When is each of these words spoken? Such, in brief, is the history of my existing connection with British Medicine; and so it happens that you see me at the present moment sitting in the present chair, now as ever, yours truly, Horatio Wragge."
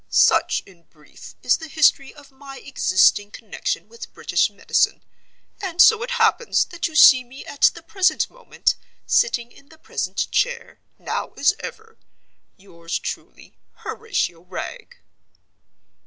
Such, 0.09 0.63
in 0.65 0.81
brief, 0.85 1.35
is 1.43 1.57
the 1.57 1.67
history 1.67 2.11
of 2.11 2.31
my 2.31 2.57
existing 2.57 3.29
connection 3.29 3.87
with 3.87 4.11
British 4.15 4.49
Medicine; 4.49 5.03
and 5.61 5.79
so 5.79 6.01
it 6.01 6.17
happens 6.17 6.65
that 6.65 6.87
you 6.87 6.95
see 6.95 7.23
me 7.23 7.45
at 7.45 7.69
the 7.75 7.83
present 7.83 8.27
moment 8.27 8.73
sitting 9.05 9.51
in 9.51 9.69
the 9.69 9.77
present 9.77 10.31
chair, 10.31 10.79
now 10.97 11.33
as 11.37 11.53
ever, 11.59 11.99
yours 12.57 12.97
truly, 12.97 13.55
Horatio 13.83 14.41
Wragge." 14.41 14.97